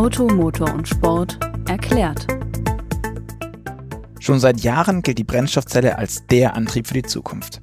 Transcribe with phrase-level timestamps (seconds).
[0.00, 1.38] Auto, Motor und Sport
[1.68, 2.26] erklärt.
[4.18, 7.60] Schon seit Jahren gilt die Brennstoffzelle als der Antrieb für die Zukunft.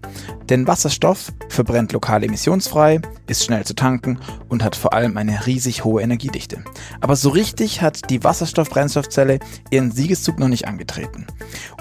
[0.47, 4.19] Denn Wasserstoff verbrennt lokal emissionsfrei, ist schnell zu tanken
[4.49, 6.63] und hat vor allem eine riesig hohe Energiedichte.
[7.01, 9.39] Aber so richtig hat die Wasserstoff-Brennstoffzelle
[9.71, 11.25] ihren Siegeszug noch nicht angetreten.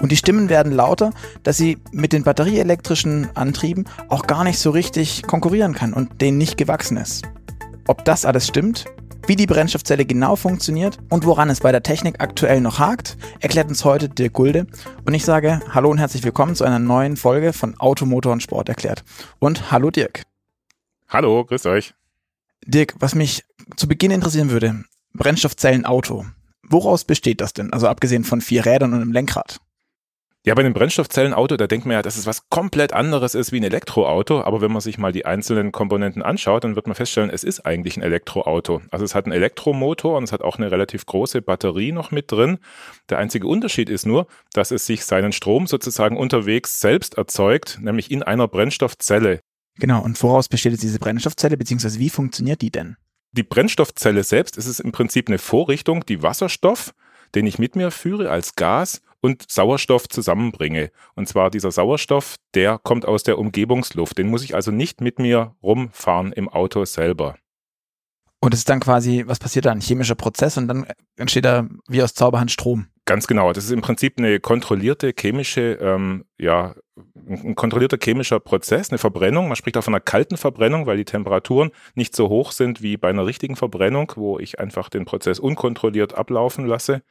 [0.01, 1.11] Und die Stimmen werden lauter,
[1.43, 6.39] dass sie mit den batterieelektrischen Antrieben auch gar nicht so richtig konkurrieren kann und denen
[6.39, 7.25] nicht gewachsen ist.
[7.85, 8.85] Ob das alles stimmt,
[9.27, 13.67] wie die Brennstoffzelle genau funktioniert und woran es bei der Technik aktuell noch hakt, erklärt
[13.67, 14.67] uns heute Dirk Gulde.
[15.05, 18.69] Und ich sage Hallo und herzlich willkommen zu einer neuen Folge von Automotor und Sport
[18.69, 19.03] erklärt.
[19.39, 20.23] Und hallo Dirk.
[21.09, 21.93] Hallo, grüß euch.
[22.65, 23.43] Dirk, was mich
[23.75, 26.25] zu Beginn interessieren würde, Brennstoffzellen-Auto.
[26.63, 27.73] Woraus besteht das denn?
[27.73, 29.59] Also abgesehen von vier Rädern und einem Lenkrad.
[30.45, 33.59] Ja, bei einem Brennstoffzellenauto, da denkt man ja, dass es was komplett anderes ist wie
[33.59, 34.41] ein Elektroauto.
[34.43, 37.65] Aber wenn man sich mal die einzelnen Komponenten anschaut, dann wird man feststellen, es ist
[37.65, 38.81] eigentlich ein Elektroauto.
[38.89, 42.31] Also es hat einen Elektromotor und es hat auch eine relativ große Batterie noch mit
[42.31, 42.59] drin.
[43.09, 48.09] Der einzige Unterschied ist nur, dass es sich seinen Strom sozusagen unterwegs selbst erzeugt, nämlich
[48.09, 49.41] in einer Brennstoffzelle.
[49.79, 52.95] Genau, und woraus besteht jetzt diese Brennstoffzelle, beziehungsweise wie funktioniert die denn?
[53.33, 56.93] Die Brennstoffzelle selbst ist es im Prinzip eine Vorrichtung, die Wasserstoff,
[57.35, 60.91] den ich mit mir führe als Gas, und Sauerstoff zusammenbringe.
[61.15, 64.17] Und zwar dieser Sauerstoff, der kommt aus der Umgebungsluft.
[64.17, 67.35] Den muss ich also nicht mit mir rumfahren im Auto selber.
[68.39, 69.71] Und es ist dann quasi, was passiert da?
[69.71, 70.85] Ein chemischer Prozess und dann
[71.17, 72.87] entsteht da wie aus Zauberhand Strom.
[73.05, 73.51] Ganz genau.
[73.51, 76.75] Das ist im Prinzip eine kontrollierte chemische, ähm, ja,
[77.15, 79.47] ein kontrollierter chemischer Prozess, eine Verbrennung.
[79.47, 82.97] Man spricht auch von einer kalten Verbrennung, weil die Temperaturen nicht so hoch sind wie
[82.97, 87.01] bei einer richtigen Verbrennung, wo ich einfach den Prozess unkontrolliert ablaufen lasse.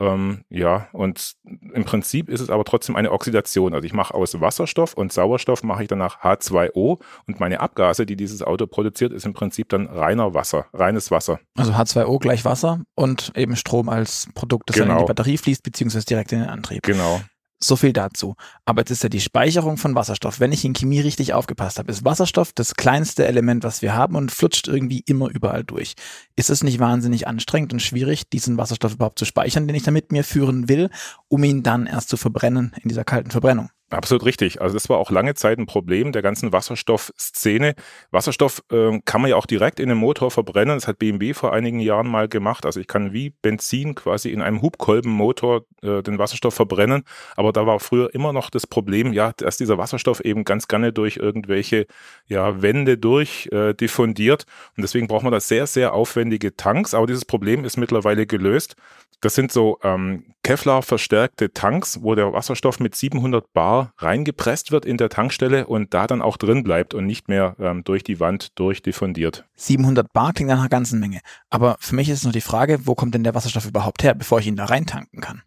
[0.00, 3.74] Ähm, ja, und im Prinzip ist es aber trotzdem eine Oxidation.
[3.74, 8.16] Also ich mache aus Wasserstoff und Sauerstoff mache ich danach H2O und meine Abgase, die
[8.16, 11.38] dieses Auto produziert, ist im Prinzip dann reiner Wasser, reines Wasser.
[11.56, 14.86] Also H2O gleich Wasser und eben Strom als Produkt, das genau.
[14.86, 15.14] dann in die genau.
[15.14, 16.82] Batterie fließt, beziehungsweise direkt in den Antrieb.
[16.82, 17.20] Genau.
[17.62, 18.36] So viel dazu.
[18.64, 20.40] Aber jetzt ist ja die Speicherung von Wasserstoff.
[20.40, 24.16] Wenn ich in Chemie richtig aufgepasst habe, ist Wasserstoff das kleinste Element, was wir haben
[24.16, 25.94] und flutscht irgendwie immer überall durch.
[26.36, 29.90] Ist es nicht wahnsinnig anstrengend und schwierig, diesen Wasserstoff überhaupt zu speichern, den ich da
[29.90, 30.88] mit mir führen will,
[31.28, 33.68] um ihn dann erst zu verbrennen in dieser kalten Verbrennung?
[33.90, 34.60] Absolut richtig.
[34.60, 37.74] Also das war auch lange Zeit ein Problem der ganzen Wasserstoffszene.
[38.12, 40.76] Wasserstoff äh, kann man ja auch direkt in einem Motor verbrennen.
[40.76, 42.66] Das hat BMW vor einigen Jahren mal gemacht.
[42.66, 47.02] Also ich kann wie Benzin quasi in einem Hubkolbenmotor äh, den Wasserstoff verbrennen.
[47.34, 50.92] Aber da war früher immer noch das Problem, ja, dass dieser Wasserstoff eben ganz gerne
[50.92, 51.86] durch irgendwelche
[52.28, 54.46] ja, Wände durch äh, diffundiert.
[54.76, 56.94] Und deswegen braucht man da sehr, sehr aufwendige Tanks.
[56.94, 58.76] Aber dieses Problem ist mittlerweile gelöst.
[59.20, 64.84] Das sind so ähm, Kevlar verstärkte Tanks, wo der Wasserstoff mit 700 Bar reingepresst wird
[64.84, 68.20] in der Tankstelle und da dann auch drin bleibt und nicht mehr ähm, durch die
[68.20, 69.44] Wand durchdiffundiert.
[69.56, 71.20] 700 Bar klingt nach einer ganzen Menge.
[71.50, 74.40] Aber für mich ist nur die Frage, wo kommt denn der Wasserstoff überhaupt her, bevor
[74.40, 75.42] ich ihn da reintanken kann?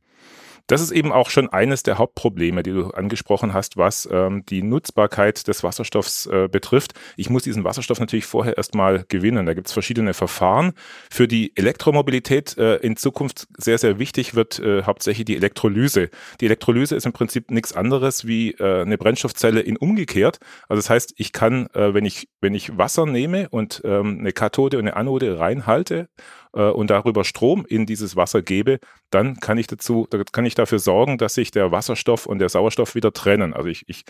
[0.68, 4.64] Das ist eben auch schon eines der Hauptprobleme, die du angesprochen hast, was ähm, die
[4.64, 6.94] Nutzbarkeit des Wasserstoffs äh, betrifft.
[7.18, 9.46] Ich muss diesen Wasserstoff natürlich vorher erstmal gewinnen.
[9.46, 10.72] Da gibt es verschiedene Verfahren.
[11.12, 16.10] Für die Elektromobilität äh, in Zukunft sehr, sehr wichtig wird äh, hauptsächlich die Elektrolyse.
[16.40, 20.40] Die Elektrolyse ist im Prinzip nichts anderes wie äh, eine Brennstoffzelle in umgekehrt.
[20.70, 24.32] Also das heißt, ich kann, äh, wenn ich, wenn ich Wasser nehme und ähm, eine
[24.32, 26.08] Kathode und eine Anode reinhalte
[26.54, 30.80] äh, und darüber Strom in dieses Wasser gebe, dann kann ich dazu, kann ich dafür
[30.80, 33.54] sorgen, dass sich der Wasserstoff und der Sauerstoff wieder trennen.
[33.54, 34.04] Also ich, ich,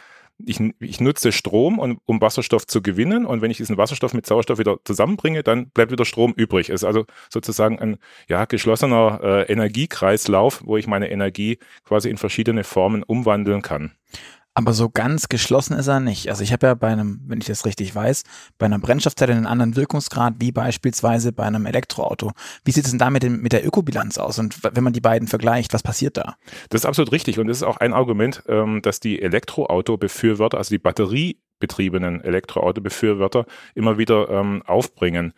[0.45, 4.25] ich, ich nutze Strom, um, um Wasserstoff zu gewinnen und wenn ich diesen Wasserstoff mit
[4.25, 6.69] Sauerstoff wieder zusammenbringe, dann bleibt wieder Strom übrig.
[6.69, 12.17] Es ist also sozusagen ein ja, geschlossener äh, Energiekreislauf, wo ich meine Energie quasi in
[12.17, 13.91] verschiedene Formen umwandeln kann.
[14.55, 16.29] Aber so ganz geschlossen ist er nicht.
[16.29, 18.23] Also ich habe ja bei einem, wenn ich das richtig weiß,
[18.59, 22.31] bei einer Brennstoffzelle einen anderen Wirkungsgrad wie beispielsweise bei einem Elektroauto.
[22.63, 24.37] Wie sieht es denn da mit, dem, mit der Ökobilanz aus?
[24.37, 26.35] Und wenn man die beiden vergleicht, was passiert da?
[26.69, 27.39] Das ist absolut richtig.
[27.39, 33.97] Und das ist auch ein Argument, ähm, dass die Elektroauto-Befürworter, also die batteriebetriebenen Elektroauto-Befürworter immer
[33.97, 35.33] wieder ähm, aufbringen.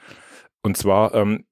[0.61, 1.45] Und zwar ähm,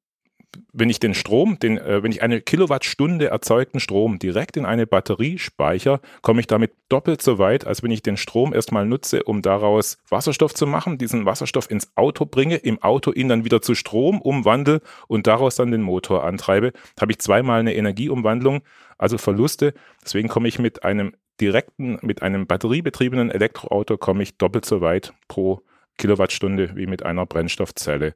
[0.71, 4.87] wenn ich den Strom, den, äh, wenn ich eine Kilowattstunde erzeugten Strom direkt in eine
[4.87, 9.23] Batterie speichere, komme ich damit doppelt so weit, als wenn ich den Strom erstmal nutze,
[9.23, 13.61] um daraus Wasserstoff zu machen, diesen Wasserstoff ins Auto bringe, im Auto ihn dann wieder
[13.61, 18.61] zu Strom umwandle und daraus dann den Motor antreibe, habe ich zweimal eine Energieumwandlung,
[18.97, 19.73] also Verluste.
[20.03, 25.13] Deswegen komme ich mit einem direkten, mit einem batteriebetriebenen Elektroauto komme ich doppelt so weit
[25.27, 25.61] pro
[25.97, 28.15] Kilowattstunde wie mit einer Brennstoffzelle.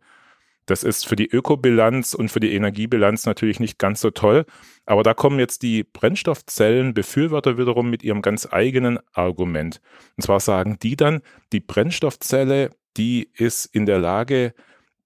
[0.67, 4.45] Das ist für die Ökobilanz und für die Energiebilanz natürlich nicht ganz so toll.
[4.85, 9.81] Aber da kommen jetzt die Brennstoffzellenbefürworter wiederum mit ihrem ganz eigenen Argument.
[10.17, 11.21] Und zwar sagen die dann,
[11.53, 14.53] die Brennstoffzelle, die ist in der Lage,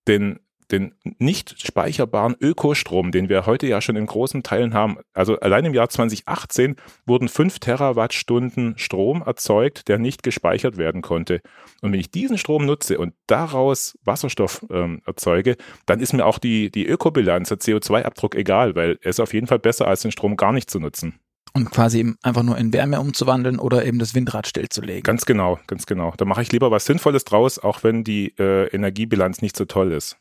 [0.08, 0.40] den
[0.72, 4.98] den nicht speicherbaren Ökostrom, den wir heute ja schon in großen Teilen haben.
[5.14, 6.76] Also allein im Jahr 2018
[7.06, 11.42] wurden 5 Terawattstunden Strom erzeugt, der nicht gespeichert werden konnte.
[11.82, 16.40] Und wenn ich diesen Strom nutze und daraus Wasserstoff ähm, erzeuge, dann ist mir auch
[16.40, 20.38] die, die Ökobilanz, der CO2-Abdruck egal, weil es auf jeden Fall besser, als den Strom
[20.38, 21.20] gar nicht zu nutzen.
[21.54, 25.04] Und quasi eben einfach nur in Wärme umzuwandeln oder eben das Windrad stillzulegen.
[25.04, 26.14] Ganz genau, ganz genau.
[26.16, 29.92] Da mache ich lieber was Sinnvolles draus, auch wenn die äh, Energiebilanz nicht so toll
[29.92, 30.18] ist.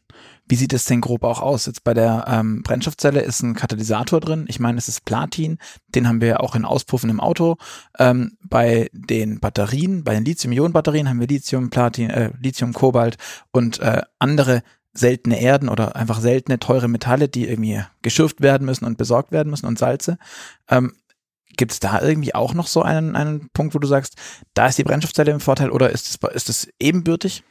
[0.47, 1.67] Wie sieht es denn grob auch aus?
[1.67, 4.47] Jetzt bei der ähm, Brennstoffzelle ist ein Katalysator drin.
[4.49, 5.59] Ich meine, es ist Platin.
[5.89, 7.57] Den haben wir auch in Auspuffen im Auto.
[7.99, 13.17] Ähm, bei den Batterien, bei den Lithium-Ionen-Batterien haben wir Lithium, Platin, äh, Lithium, Kobalt
[13.53, 14.63] und äh, andere
[14.93, 19.51] seltene Erden oder einfach seltene teure Metalle, die irgendwie geschürft werden müssen und besorgt werden
[19.51, 20.19] müssen und Salze.
[20.69, 20.93] Ähm,
[21.57, 24.17] Gibt es da irgendwie auch noch so einen, einen Punkt, wo du sagst,
[24.55, 27.45] da ist die Brennstoffzelle im Vorteil oder ist es, ist es ebenbürtig?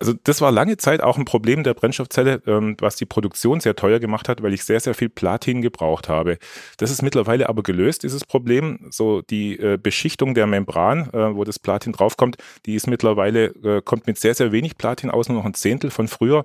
[0.00, 3.76] Also das war lange Zeit auch ein Problem der Brennstoffzelle, ähm, was die Produktion sehr
[3.76, 6.38] teuer gemacht hat, weil ich sehr, sehr viel Platin gebraucht habe.
[6.78, 8.86] Das ist mittlerweile aber gelöst, dieses Problem.
[8.90, 12.36] So die äh, Beschichtung der Membran, äh, wo das Platin draufkommt,
[12.66, 15.90] die ist mittlerweile, äh, kommt mit sehr, sehr wenig Platin aus, nur noch ein Zehntel
[15.90, 16.44] von früher.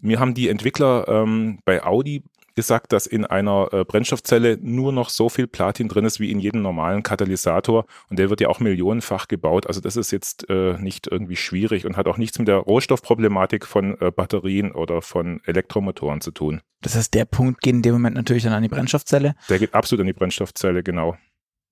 [0.00, 2.24] Mir haben die Entwickler ähm, bei Audi
[2.54, 6.38] gesagt, dass in einer äh, Brennstoffzelle nur noch so viel Platin drin ist wie in
[6.38, 9.66] jedem normalen Katalysator und der wird ja auch millionenfach gebaut.
[9.66, 13.66] Also das ist jetzt äh, nicht irgendwie schwierig und hat auch nichts mit der Rohstoffproblematik
[13.66, 16.60] von äh, Batterien oder von Elektromotoren zu tun.
[16.82, 19.34] Das heißt, der Punkt geht in dem Moment natürlich dann an die Brennstoffzelle.
[19.48, 21.16] Der geht absolut an die Brennstoffzelle, genau.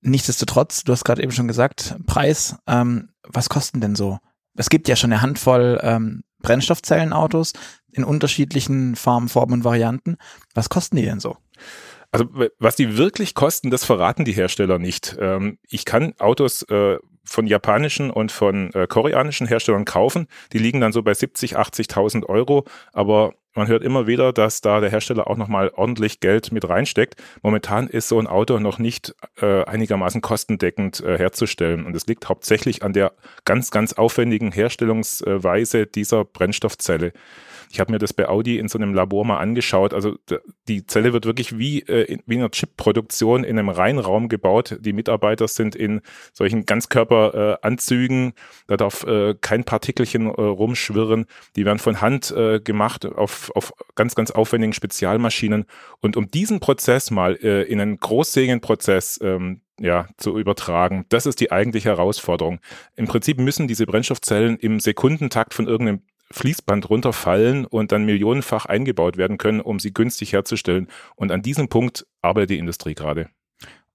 [0.01, 4.17] Nichtsdestotrotz, du hast gerade eben schon gesagt, Preis, ähm, was kosten denn so?
[4.55, 7.53] Es gibt ja schon eine Handvoll ähm, Brennstoffzellenautos
[7.91, 10.17] in unterschiedlichen Farben, Formen und Varianten.
[10.53, 11.37] Was kosten die denn so?
[12.11, 12.25] Also
[12.59, 15.15] was die wirklich kosten, das verraten die Hersteller nicht.
[15.19, 20.27] Ähm, ich kann Autos äh, von japanischen und von äh, koreanischen Herstellern kaufen.
[20.51, 22.65] Die liegen dann so bei 70, 80.000 Euro.
[22.91, 27.15] Aber man hört immer wieder, dass da der Hersteller auch nochmal ordentlich Geld mit reinsteckt.
[27.41, 31.85] Momentan ist so ein Auto noch nicht äh, einigermaßen kostendeckend äh, herzustellen.
[31.85, 33.13] Und es liegt hauptsächlich an der
[33.45, 37.13] ganz, ganz aufwendigen Herstellungsweise dieser Brennstoffzelle.
[37.71, 39.93] Ich habe mir das bei Audi in so einem Labor mal angeschaut.
[39.93, 40.15] Also
[40.67, 44.77] die Zelle wird wirklich wie, äh, wie in einer Chip-Produktion in einem Reinraum gebaut.
[44.81, 46.01] Die Mitarbeiter sind in
[46.33, 48.33] solchen Ganzkörperanzügen.
[48.67, 51.25] da darf äh, kein Partikelchen äh, rumschwirren.
[51.55, 55.65] Die werden von Hand äh, gemacht auf, auf ganz, ganz aufwendigen Spezialmaschinen.
[56.01, 61.05] Und um diesen Prozess mal äh, in einen Großsägenprozess ähm, ja, zu übertragen.
[61.09, 62.59] Das ist die eigentliche Herausforderung.
[62.95, 66.01] Im Prinzip müssen diese Brennstoffzellen im Sekundentakt von irgendeinem
[66.31, 70.87] Fließband runterfallen und dann millionenfach eingebaut werden können, um sie günstig herzustellen.
[71.15, 73.29] Und an diesem Punkt arbeitet die Industrie gerade.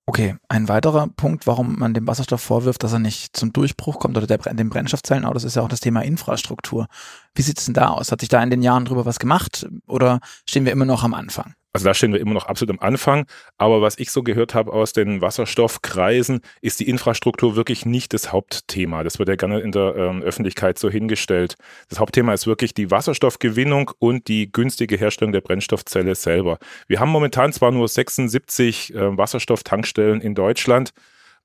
[0.08, 4.16] Okay, ein weiterer Punkt, warum man dem Wasserstoff vorwirft, dass er nicht zum Durchbruch kommt
[4.16, 6.86] oder der, dem Brennstoffzellenautos, ist ja auch das Thema Infrastruktur.
[7.34, 8.12] Wie sieht es denn da aus?
[8.12, 11.12] Hat sich da in den Jahren drüber was gemacht oder stehen wir immer noch am
[11.12, 11.54] Anfang?
[11.76, 13.26] Also da stehen wir immer noch absolut am Anfang.
[13.58, 18.32] Aber was ich so gehört habe aus den Wasserstoffkreisen, ist die Infrastruktur wirklich nicht das
[18.32, 19.04] Hauptthema.
[19.04, 21.56] Das wird ja gerne in der ähm, Öffentlichkeit so hingestellt.
[21.90, 26.56] Das Hauptthema ist wirklich die Wasserstoffgewinnung und die günstige Herstellung der Brennstoffzelle selber.
[26.88, 30.94] Wir haben momentan zwar nur 76 äh, Wasserstofftankstellen in Deutschland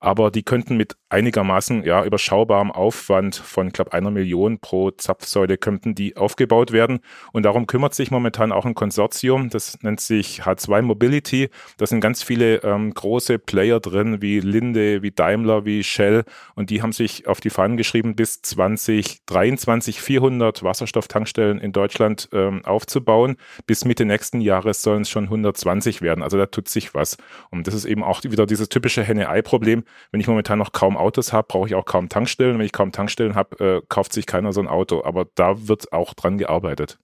[0.01, 5.95] aber die könnten mit einigermaßen ja überschaubarem Aufwand von glaube einer Million pro Zapfsäule könnten
[5.95, 6.99] die aufgebaut werden
[7.31, 11.49] und darum kümmert sich momentan auch ein Konsortium, das nennt sich H2 Mobility.
[11.77, 16.23] Da sind ganz viele ähm, große Player drin, wie Linde, wie Daimler, wie Shell
[16.55, 22.63] und die haben sich auf die Fahnen geschrieben, bis 2023 400 Wasserstofftankstellen in Deutschland ähm,
[22.65, 23.37] aufzubauen.
[23.65, 26.23] Bis Mitte nächsten Jahres sollen es schon 120 werden.
[26.23, 27.17] Also da tut sich was
[27.49, 31.33] und das ist eben auch wieder dieses typische Henne-Ei-Problem wenn ich momentan noch kaum Autos
[31.33, 32.57] habe, brauche ich auch kaum Tankstellen.
[32.57, 35.03] Wenn ich kaum Tankstellen habe, äh, kauft sich keiner so ein Auto.
[35.03, 36.99] Aber da wird auch dran gearbeitet.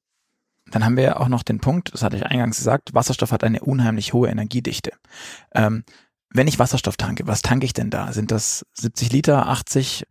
[0.71, 3.43] Dann haben wir ja auch noch den Punkt, das hatte ich eingangs gesagt, Wasserstoff hat
[3.43, 4.91] eine unheimlich hohe Energiedichte.
[5.55, 5.83] Ähm,
[6.29, 8.11] wenn ich Wasserstoff tanke, was tanke ich denn da?
[8.11, 10.05] Sind das 70 Liter, 80?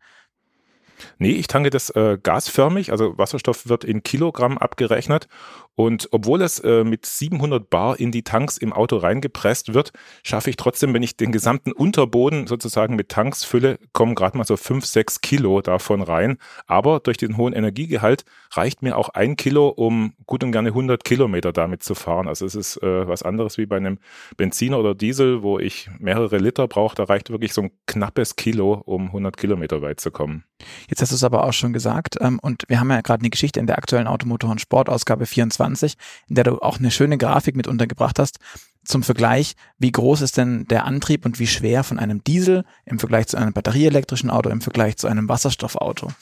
[1.19, 5.29] Nee, ich tanke das äh, gasförmig, also Wasserstoff wird in Kilogramm abgerechnet
[5.76, 10.49] und obwohl es äh, mit 700 Bar in die Tanks im Auto reingepresst wird, schaffe
[10.49, 14.57] ich trotzdem, wenn ich den gesamten Unterboden sozusagen mit Tanks fülle, kommen gerade mal so
[14.57, 16.38] 5, 6 Kilo davon rein.
[16.67, 21.05] Aber durch den hohen Energiegehalt reicht mir auch ein Kilo, um gut und gerne 100
[21.05, 22.26] Kilometer damit zu fahren.
[22.26, 23.99] Also es ist äh, was anderes wie bei einem
[24.38, 26.97] Benziner oder Diesel, wo ich mehrere Liter brauche.
[26.97, 30.45] Da reicht wirklich so ein knappes Kilo, um 100 Kilometer weit zu kommen.
[30.89, 33.31] Jetzt hast du es aber auch schon gesagt ähm, und wir haben ja gerade eine
[33.31, 35.97] Geschichte in der aktuellen Automotor- und Sportausgabe 24 20,
[36.29, 38.39] in der du auch eine schöne Grafik mit untergebracht hast.
[38.85, 43.01] Zum Vergleich, wie groß ist denn der Antrieb und wie schwer von einem Diesel im
[43.01, 46.13] Vergleich zu einem batterieelektrischen Auto, im Vergleich zu einem Wasserstoffauto?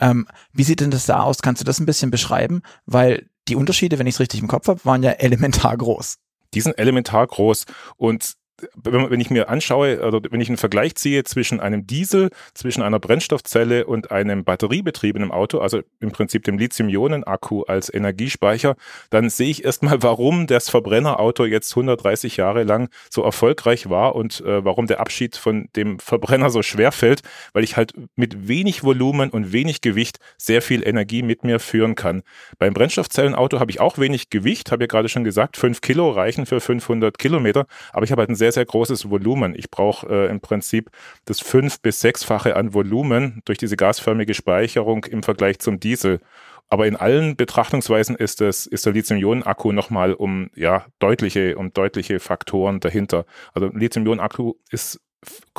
[0.00, 1.40] Ähm, wie sieht denn das da aus?
[1.40, 2.60] Kannst du das ein bisschen beschreiben?
[2.84, 6.18] Weil die Unterschiede, wenn ich es richtig im Kopf habe, waren ja elementar groß.
[6.52, 7.64] Die sind elementar groß
[7.96, 8.34] und
[8.74, 12.98] wenn ich mir anschaue, oder wenn ich einen Vergleich ziehe zwischen einem Diesel, zwischen einer
[12.98, 18.76] Brennstoffzelle und einem batteriebetriebenen Auto, also im Prinzip dem Lithium-Ionen-Akku als Energiespeicher,
[19.10, 24.40] dann sehe ich erstmal, warum das Verbrennerauto jetzt 130 Jahre lang so erfolgreich war und
[24.40, 28.84] äh, warum der Abschied von dem Verbrenner so schwer fällt, weil ich halt mit wenig
[28.84, 32.22] Volumen und wenig Gewicht sehr viel Energie mit mir führen kann.
[32.58, 36.46] Beim Brennstoffzellenauto habe ich auch wenig Gewicht, habe ja gerade schon gesagt, 5 Kilo reichen
[36.46, 39.54] für 500 Kilometer, aber ich habe halt ein sehr sehr, sehr großes Volumen.
[39.54, 40.90] Ich brauche äh, im Prinzip
[41.24, 46.20] das fünf- bis sechsfache an Volumen durch diese gasförmige Speicherung im Vergleich zum Diesel.
[46.68, 52.18] Aber in allen Betrachtungsweisen ist, das, ist der Lithium-Ionen-Akku nochmal um ja, deutliche, um deutliche
[52.18, 53.24] Faktoren dahinter.
[53.54, 54.54] Also Lithium-Ionen-Akku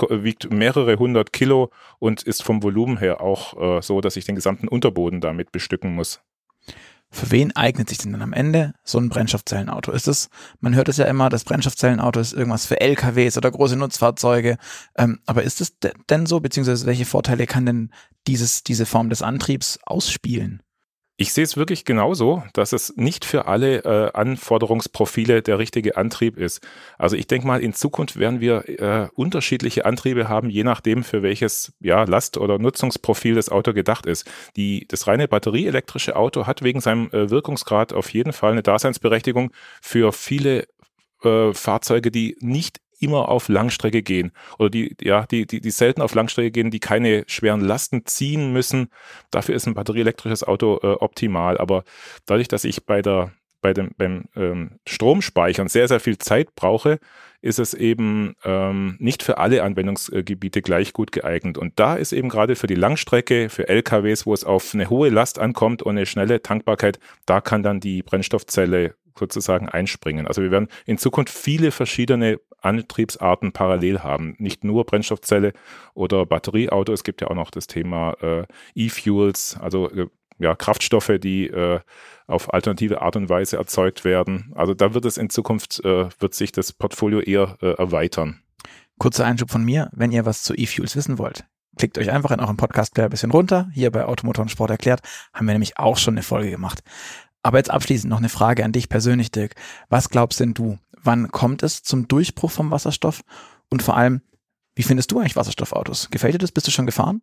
[0.09, 1.69] wiegt mehrere hundert Kilo
[1.99, 5.95] und ist vom Volumen her auch äh, so, dass ich den gesamten Unterboden damit bestücken
[5.95, 6.21] muss.
[7.13, 9.91] Für wen eignet sich denn dann am Ende so ein Brennstoffzellenauto?
[9.91, 10.29] Ist es,
[10.61, 14.57] man hört es ja immer, das Brennstoffzellenauto ist irgendwas für LKWs oder große Nutzfahrzeuge.
[14.97, 15.77] Ähm, aber ist es
[16.09, 17.91] denn so, beziehungsweise welche Vorteile kann denn
[18.27, 20.63] dieses, diese Form des Antriebs ausspielen?
[21.21, 26.35] Ich sehe es wirklich genauso, dass es nicht für alle äh, Anforderungsprofile der richtige Antrieb
[26.35, 26.65] ist.
[26.97, 31.21] Also ich denke mal, in Zukunft werden wir äh, unterschiedliche Antriebe haben, je nachdem, für
[31.21, 34.27] welches ja, Last- oder Nutzungsprofil das Auto gedacht ist.
[34.55, 39.51] Die, das reine batterieelektrische Auto hat wegen seinem äh, Wirkungsgrad auf jeden Fall eine Daseinsberechtigung
[39.79, 40.65] für viele
[41.21, 46.01] äh, Fahrzeuge, die nicht immer auf Langstrecke gehen oder die, ja, die, die, die selten
[46.01, 48.89] auf Langstrecke gehen, die keine schweren Lasten ziehen müssen.
[49.31, 51.57] Dafür ist ein batterieelektrisches Auto äh, optimal.
[51.57, 51.83] Aber
[52.25, 53.31] dadurch, dass ich bei der
[53.61, 56.99] bei dem beim ähm, Stromspeichern sehr, sehr viel Zeit brauche,
[57.41, 61.57] ist es eben ähm, nicht für alle Anwendungsgebiete gleich gut geeignet.
[61.57, 65.09] Und da ist eben gerade für die Langstrecke, für LKWs, wo es auf eine hohe
[65.09, 70.27] Last ankommt und eine schnelle Tankbarkeit, da kann dann die Brennstoffzelle sozusagen einspringen.
[70.27, 74.35] Also wir werden in Zukunft viele verschiedene Antriebsarten parallel haben.
[74.37, 75.53] Nicht nur Brennstoffzelle
[75.93, 76.93] oder Batterieauto.
[76.93, 81.79] Es gibt ja auch noch das Thema äh, E-Fuels, also äh, ja, Kraftstoffe, die äh,
[82.27, 84.51] auf alternative Art und Weise erzeugt werden.
[84.55, 88.41] Also da wird es in Zukunft, äh, wird sich das Portfolio eher äh, erweitern.
[88.97, 91.45] Kurzer Einschub von mir, wenn ihr was zu E-Fuels wissen wollt,
[91.77, 93.69] klickt euch einfach in eurem Podcast-Player ein bisschen runter.
[93.73, 95.01] Hier bei Automotor und Sport erklärt,
[95.33, 96.81] haben wir nämlich auch schon eine Folge gemacht.
[97.43, 99.55] Aber jetzt abschließend noch eine Frage an dich persönlich, Dirk.
[99.89, 100.77] Was glaubst denn du?
[101.03, 103.21] Wann kommt es zum Durchbruch vom Wasserstoff?
[103.69, 104.21] Und vor allem,
[104.75, 106.09] wie findest du eigentlich Wasserstoffautos?
[106.11, 106.51] Gefällt dir das?
[106.51, 107.21] Bist du schon gefahren?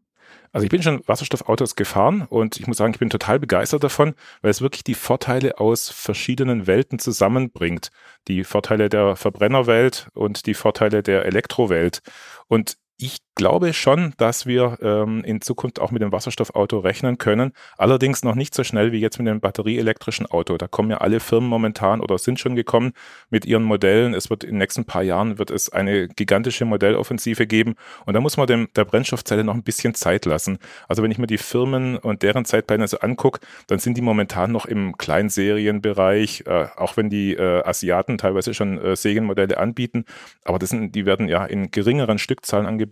[0.53, 4.15] Also ich bin schon Wasserstoffautos gefahren und ich muss sagen, ich bin total begeistert davon,
[4.41, 7.91] weil es wirklich die Vorteile aus verschiedenen Welten zusammenbringt.
[8.29, 12.01] Die Vorteile der Verbrennerwelt und die Vorteile der Elektrowelt.
[12.47, 17.52] Und ich glaube schon, dass wir ähm, in Zukunft auch mit dem Wasserstoffauto rechnen können.
[17.76, 20.57] Allerdings noch nicht so schnell wie jetzt mit dem batterieelektrischen Auto.
[20.57, 22.93] Da kommen ja alle Firmen momentan oder sind schon gekommen
[23.31, 24.12] mit ihren Modellen.
[24.12, 27.76] Es wird in den nächsten paar Jahren wird es eine gigantische Modelloffensive geben.
[28.05, 30.59] Und da muss man dem, der Brennstoffzelle noch ein bisschen Zeit lassen.
[30.88, 33.38] Also wenn ich mir die Firmen und deren Zeitpläne so angucke,
[33.69, 38.78] dann sind die momentan noch im Kleinserienbereich, äh, auch wenn die äh, Asiaten teilweise schon
[38.78, 40.07] äh, Serienmodelle anbieten.
[40.45, 42.88] Aber das sind, die werden ja in geringeren Stückzahlen angeboten.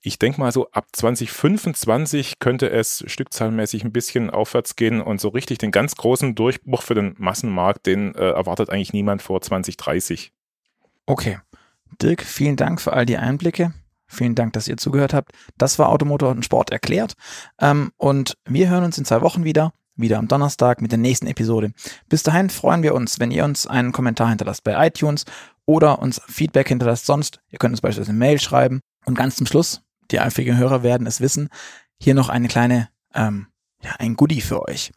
[0.00, 5.28] Ich denke mal so ab 2025 könnte es stückzahlmäßig ein bisschen aufwärts gehen und so
[5.28, 10.32] richtig den ganz großen Durchbruch für den Massenmarkt, den äh, erwartet eigentlich niemand vor 2030.
[11.06, 11.38] Okay.
[12.02, 13.72] Dirk, vielen Dank für all die Einblicke.
[14.06, 15.32] Vielen Dank, dass ihr zugehört habt.
[15.58, 17.12] Das war Automotor und Sport erklärt.
[17.60, 19.72] Ähm, und wir hören uns in zwei Wochen wieder.
[19.96, 21.72] Wieder am Donnerstag mit der nächsten Episode.
[22.08, 25.24] Bis dahin freuen wir uns, wenn ihr uns einen Kommentar hinterlasst bei iTunes
[25.66, 27.40] oder uns Feedback hinterlasst sonst.
[27.50, 31.06] Ihr könnt uns beispielsweise eine Mail schreiben und ganz zum Schluss, die eifrigen Hörer werden
[31.06, 31.48] es wissen,
[32.00, 33.46] hier noch eine kleine, ähm,
[33.82, 34.92] ja, ein Goodie für euch.